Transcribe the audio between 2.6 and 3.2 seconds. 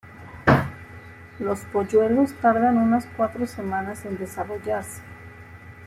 unas